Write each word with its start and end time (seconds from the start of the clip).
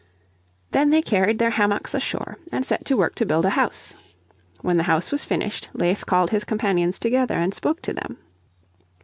Then 0.71 0.89
they 0.89 1.03
carried 1.03 1.37
their 1.37 1.51
hammocks 1.51 1.93
ashore 1.93 2.39
and 2.51 2.65
set 2.65 2.85
to 2.85 2.97
work 2.97 3.13
to 3.13 3.23
build 3.23 3.45
a 3.45 3.51
house 3.51 3.97
When 4.61 4.77
the 4.77 4.85
house 4.89 5.11
was 5.11 5.25
finished 5.25 5.69
Leif 5.73 6.07
called 6.07 6.31
his 6.31 6.43
companions 6.43 6.97
together 6.97 7.35
and 7.37 7.53
spoke 7.53 7.83
to 7.83 7.93
them. 7.93 8.17